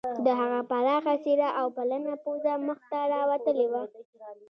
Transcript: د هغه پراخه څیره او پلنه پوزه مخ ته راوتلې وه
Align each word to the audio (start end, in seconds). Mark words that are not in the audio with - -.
د 0.25 0.27
هغه 0.39 0.59
پراخه 0.69 1.13
څیره 1.23 1.49
او 1.59 1.67
پلنه 1.77 2.13
پوزه 2.23 2.53
مخ 2.67 2.79
ته 2.91 2.99
راوتلې 3.13 3.65
وه 3.71 3.81